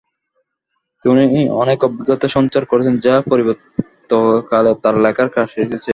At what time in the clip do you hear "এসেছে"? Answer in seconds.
5.63-5.89